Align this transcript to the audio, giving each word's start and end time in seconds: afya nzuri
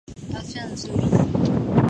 afya 0.39 0.61
nzuri 0.71 1.03